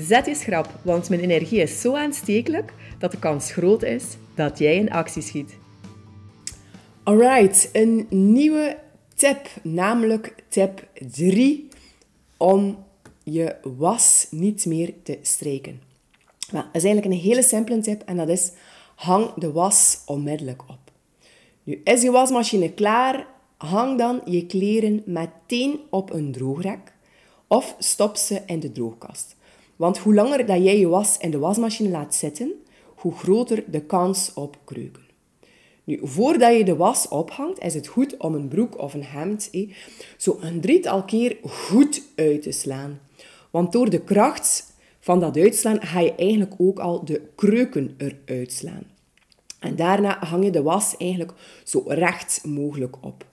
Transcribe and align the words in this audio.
Zet 0.00 0.26
je 0.26 0.34
schrap, 0.34 0.68
want 0.82 1.08
mijn 1.08 1.20
energie 1.20 1.60
is 1.60 1.80
zo 1.80 1.94
aanstekelijk 1.94 2.72
dat 2.98 3.10
de 3.10 3.18
kans 3.18 3.52
groot 3.52 3.82
is 3.82 4.04
dat 4.34 4.58
jij 4.58 4.76
in 4.76 4.90
actie 4.90 5.22
schiet. 5.22 5.56
Alright, 7.02 7.68
een 7.72 8.06
nieuwe 8.10 8.78
tip, 9.14 9.48
namelijk 9.62 10.34
tip 10.48 10.88
3 11.10 11.68
om 12.36 12.84
je 13.22 13.56
was 13.62 14.26
niet 14.30 14.66
meer 14.66 14.94
te 15.02 15.18
strijken. 15.22 15.80
Nou, 16.50 16.64
dat 16.64 16.74
is 16.74 16.84
eigenlijk 16.84 17.14
een 17.14 17.20
hele 17.28 17.42
simpele 17.42 17.80
tip 17.80 18.02
en 18.02 18.16
dat 18.16 18.28
is 18.28 18.50
hang 18.94 19.34
de 19.34 19.52
was 19.52 20.02
onmiddellijk 20.06 20.62
op. 20.68 20.78
Nu 21.62 21.80
is 21.84 22.02
je 22.02 22.10
wasmachine 22.10 22.72
klaar, 22.72 23.26
hang 23.56 23.98
dan 23.98 24.20
je 24.24 24.46
kleren 24.46 25.02
meteen 25.06 25.80
op 25.90 26.12
een 26.12 26.32
droogrek 26.32 26.92
of 27.46 27.76
stop 27.78 28.16
ze 28.16 28.42
in 28.46 28.60
de 28.60 28.72
droogkast. 28.72 29.36
Want 29.78 29.98
hoe 29.98 30.14
langer 30.14 30.46
dat 30.46 30.64
jij 30.64 30.78
je 30.78 30.88
was 30.88 31.18
in 31.18 31.30
de 31.30 31.38
wasmachine 31.38 31.88
laat 31.88 32.14
zitten, 32.14 32.52
hoe 32.84 33.12
groter 33.12 33.64
de 33.66 33.80
kans 33.80 34.34
op 34.34 34.58
kreuken. 34.64 35.06
Nu, 35.84 36.00
voordat 36.02 36.56
je 36.56 36.64
de 36.64 36.76
was 36.76 37.08
ophangt, 37.08 37.62
is 37.62 37.74
het 37.74 37.86
goed 37.86 38.16
om 38.16 38.34
een 38.34 38.48
broek 38.48 38.78
of 38.78 38.94
een 38.94 39.04
hemd 39.04 39.48
eh, 39.52 39.72
zo 40.16 40.38
een 40.40 40.60
drietal 40.60 41.04
keer 41.04 41.36
goed 41.42 42.02
uit 42.14 42.42
te 42.42 42.52
slaan. 42.52 43.00
Want 43.50 43.72
door 43.72 43.90
de 43.90 44.00
kracht 44.00 44.72
van 45.00 45.20
dat 45.20 45.36
uitslaan 45.36 45.82
ga 45.82 46.00
je 46.00 46.14
eigenlijk 46.14 46.54
ook 46.58 46.78
al 46.78 47.04
de 47.04 47.22
kreuken 47.34 47.96
eruit 47.98 48.52
slaan. 48.52 48.86
En 49.58 49.76
daarna 49.76 50.18
hang 50.24 50.44
je 50.44 50.50
de 50.50 50.62
was 50.62 50.96
eigenlijk 50.96 51.32
zo 51.64 51.82
recht 51.86 52.44
mogelijk 52.44 52.96
op. 53.00 53.26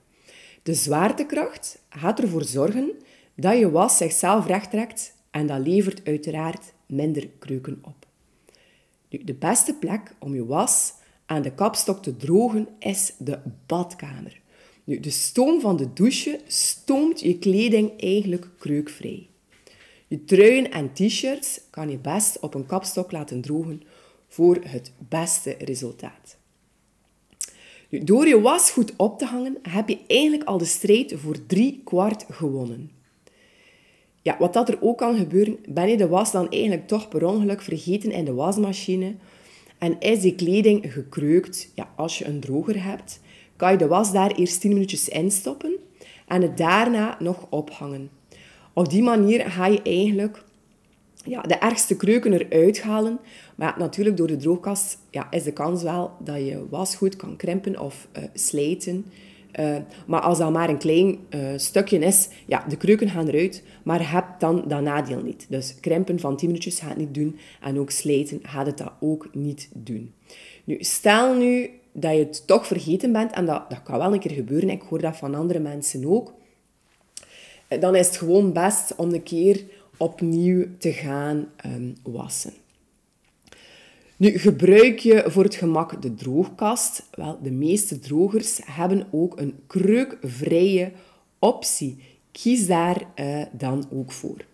De 0.62 0.74
zwaartekracht 0.74 1.82
gaat 1.88 2.20
ervoor 2.20 2.44
zorgen 2.44 2.92
dat 3.34 3.58
je 3.58 3.70
was 3.70 3.96
zichzelf 3.96 4.46
recht 4.46 4.70
trekt 4.70 5.15
en 5.36 5.46
dat 5.46 5.66
levert 5.66 6.04
uiteraard 6.04 6.72
minder 6.86 7.28
kreuken 7.38 7.78
op. 7.82 8.06
Nu, 9.10 9.24
de 9.24 9.34
beste 9.34 9.74
plek 9.74 10.14
om 10.18 10.34
je 10.34 10.46
was 10.46 10.92
aan 11.26 11.42
de 11.42 11.54
kapstok 11.54 12.02
te 12.02 12.16
drogen 12.16 12.68
is 12.78 13.14
de 13.18 13.38
badkamer. 13.66 14.40
Nu, 14.84 15.00
de 15.00 15.10
stoom 15.10 15.60
van 15.60 15.76
de 15.76 15.92
douche 15.92 16.40
stoomt 16.46 17.20
je 17.20 17.38
kleding 17.38 18.00
eigenlijk 18.00 18.48
kreukvrij. 18.58 19.28
Je 20.06 20.24
truien 20.24 20.70
en 20.70 20.92
t-shirts 20.92 21.60
kan 21.70 21.90
je 21.90 21.98
best 21.98 22.40
op 22.40 22.54
een 22.54 22.66
kapstok 22.66 23.12
laten 23.12 23.40
drogen 23.40 23.82
voor 24.28 24.58
het 24.60 24.92
beste 25.08 25.56
resultaat. 25.58 26.36
Door 27.90 28.26
je 28.26 28.40
was 28.40 28.70
goed 28.70 28.92
op 28.96 29.18
te 29.18 29.24
hangen, 29.24 29.58
heb 29.62 29.88
je 29.88 29.98
eigenlijk 30.06 30.44
al 30.44 30.58
de 30.58 30.64
strijd 30.64 31.14
voor 31.16 31.46
drie 31.46 31.80
kwart 31.84 32.24
gewonnen. 32.30 32.95
Ja, 34.26 34.36
wat 34.38 34.52
dat 34.52 34.68
er 34.68 34.78
ook 34.80 34.98
kan 34.98 35.16
gebeuren, 35.16 35.58
ben 35.68 35.88
je 35.88 35.96
de 35.96 36.08
was 36.08 36.32
dan 36.32 36.50
eigenlijk 36.50 36.86
toch 36.86 37.08
per 37.08 37.26
ongeluk 37.26 37.62
vergeten 37.62 38.10
in 38.10 38.24
de 38.24 38.34
wasmachine 38.34 39.14
en 39.78 40.00
is 40.00 40.20
die 40.20 40.34
kleding 40.34 40.92
gekreukt. 40.92 41.72
Ja, 41.74 41.92
als 41.96 42.18
je 42.18 42.26
een 42.26 42.40
droger 42.40 42.84
hebt, 42.84 43.20
kan 43.56 43.72
je 43.72 43.78
de 43.78 43.86
was 43.86 44.12
daar 44.12 44.30
eerst 44.30 44.60
10 44.60 44.72
minuutjes 44.72 45.08
instoppen 45.08 45.76
en 46.26 46.42
het 46.42 46.56
daarna 46.56 47.16
nog 47.18 47.46
ophangen. 47.50 48.10
Op 48.72 48.90
die 48.90 49.02
manier 49.02 49.50
ga 49.50 49.66
je 49.66 49.82
eigenlijk 49.82 50.44
ja, 51.24 51.40
de 51.40 51.54
ergste 51.54 51.96
kreuken 51.96 52.32
eruit 52.32 52.82
halen. 52.82 53.18
Maar 53.54 53.74
natuurlijk, 53.78 54.16
door 54.16 54.26
de 54.26 54.36
droogkast 54.36 54.98
ja, 55.10 55.30
is 55.30 55.42
de 55.42 55.52
kans 55.52 55.82
wel 55.82 56.10
dat 56.18 56.36
je 56.36 56.66
was 56.70 56.96
goed 56.96 57.16
kan 57.16 57.36
krimpen 57.36 57.80
of 57.80 58.08
uh, 58.16 58.24
slijten. 58.34 59.06
Uh, 59.60 59.76
maar 60.06 60.20
als 60.20 60.38
dat 60.38 60.52
maar 60.52 60.68
een 60.68 60.78
klein 60.78 61.18
uh, 61.30 61.40
stukje 61.56 61.98
is, 61.98 62.28
ja, 62.46 62.64
de 62.68 62.76
kreuken 62.76 63.08
gaan 63.08 63.28
eruit, 63.28 63.62
maar 63.82 64.12
heb 64.12 64.24
dan 64.38 64.64
dat 64.66 64.80
nadeel 64.80 65.22
niet. 65.22 65.46
Dus 65.48 65.74
krimpen 65.80 66.20
van 66.20 66.36
10 66.36 66.48
minuutjes 66.48 66.78
gaat 66.78 66.88
het 66.88 66.98
niet 66.98 67.14
doen 67.14 67.38
en 67.60 67.78
ook 67.78 67.90
slijten 67.90 68.40
gaat 68.42 68.66
het 68.66 68.78
dat 68.78 68.92
ook 69.00 69.28
niet 69.32 69.68
doen. 69.72 70.12
Nu, 70.64 70.76
stel 70.80 71.34
nu 71.34 71.70
dat 71.92 72.12
je 72.12 72.18
het 72.18 72.46
toch 72.46 72.66
vergeten 72.66 73.12
bent, 73.12 73.32
en 73.32 73.46
dat, 73.46 73.70
dat 73.70 73.82
kan 73.82 73.98
wel 73.98 74.12
een 74.12 74.20
keer 74.20 74.30
gebeuren, 74.30 74.70
ik 74.70 74.82
hoor 74.82 75.00
dat 75.00 75.16
van 75.16 75.34
andere 75.34 75.58
mensen 75.58 76.06
ook, 76.06 76.34
dan 77.80 77.94
is 77.94 78.06
het 78.06 78.16
gewoon 78.16 78.52
best 78.52 78.94
om 78.96 79.12
een 79.12 79.22
keer 79.22 79.64
opnieuw 79.96 80.66
te 80.78 80.92
gaan 80.92 81.48
um, 81.66 81.94
wassen. 82.02 82.52
Nu, 84.18 84.38
gebruik 84.38 84.98
je 84.98 85.24
voor 85.26 85.42
het 85.42 85.54
gemak 85.54 86.02
de 86.02 86.14
droogkast? 86.14 87.08
Wel, 87.10 87.38
de 87.42 87.50
meeste 87.50 87.98
drogers 87.98 88.60
hebben 88.64 89.06
ook 89.10 89.40
een 89.40 89.54
kreukvrije 89.66 90.92
optie. 91.38 91.98
Kies 92.32 92.66
daar 92.66 93.02
uh, 93.20 93.42
dan 93.52 93.86
ook 93.92 94.12
voor. 94.12 94.44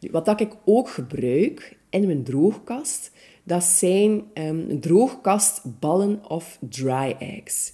Nu, 0.00 0.08
wat 0.10 0.24
dat 0.24 0.40
ik 0.40 0.52
ook 0.64 0.88
gebruik 0.88 1.76
in 1.90 2.06
mijn 2.06 2.24
droogkast, 2.24 3.10
dat 3.48 3.64
zijn 3.64 4.22
um, 4.34 4.80
droogkastballen 4.80 6.20
of 6.28 6.58
dry 6.60 7.16
eggs. 7.18 7.72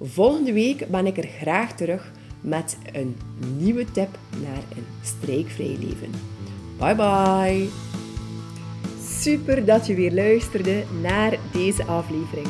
Volgende 0.00 0.52
week 0.52 0.90
ben 0.90 1.06
ik 1.06 1.16
er 1.16 1.26
graag 1.26 1.76
terug 1.76 2.12
met 2.40 2.78
een 2.92 3.16
nieuwe 3.58 3.90
tip 3.90 4.18
naar 4.42 4.62
een 4.76 4.86
streekvrij 5.02 5.76
leven. 5.80 6.10
Bye 6.78 6.94
bye! 6.94 7.68
Super 9.20 9.64
dat 9.64 9.86
je 9.86 9.94
weer 9.94 10.12
luisterde 10.12 10.84
naar 11.02 11.38
deze 11.52 11.84
aflevering. 11.84 12.48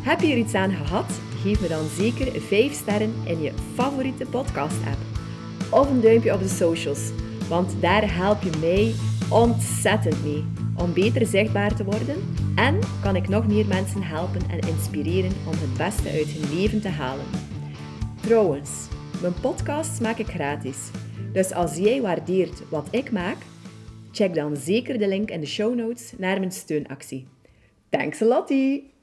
Heb 0.00 0.20
je 0.20 0.32
er 0.32 0.38
iets 0.38 0.54
aan 0.54 0.70
gehad? 0.70 1.10
Geef 1.42 1.60
me 1.60 1.68
dan 1.68 1.86
zeker 1.96 2.40
5 2.40 2.72
sterren 2.72 3.14
in 3.24 3.42
je 3.42 3.52
favoriete 3.74 4.24
podcast-app. 4.24 4.98
Of 5.70 5.90
een 5.90 6.00
duimpje 6.00 6.34
op 6.34 6.40
de 6.40 6.48
socials, 6.48 7.10
want 7.48 7.80
daar 7.80 8.14
help 8.14 8.42
je 8.42 8.50
mij 8.60 8.94
ontzettend 9.30 10.24
mee 10.24 10.44
om 10.76 10.92
beter 10.92 11.26
zichtbaar 11.26 11.76
te 11.76 11.84
worden 11.84 12.16
en 12.54 12.78
kan 13.02 13.16
ik 13.16 13.28
nog 13.28 13.46
meer 13.46 13.66
mensen 13.66 14.02
helpen 14.02 14.40
en 14.50 14.68
inspireren 14.68 15.32
om 15.46 15.52
het 15.52 15.76
beste 15.76 16.10
uit 16.10 16.28
hun 16.28 16.58
leven 16.58 16.80
te 16.80 16.88
halen. 16.88 17.24
Trouwens, 18.20 18.70
mijn 19.20 19.40
podcasts 19.40 20.00
maak 20.00 20.18
ik 20.18 20.28
gratis. 20.28 20.90
Dus 21.32 21.52
als 21.52 21.76
jij 21.76 22.00
waardeert 22.00 22.68
wat 22.68 22.88
ik 22.90 23.10
maak, 23.10 23.36
check 24.12 24.34
dan 24.34 24.56
zeker 24.56 24.98
de 24.98 25.08
link 25.08 25.30
in 25.30 25.40
de 25.40 25.46
show 25.46 25.74
notes 25.74 26.12
naar 26.16 26.38
mijn 26.38 26.52
steunactie. 26.52 27.26
Thanks 27.88 28.22
a 28.22 28.26
lot! 28.26 28.97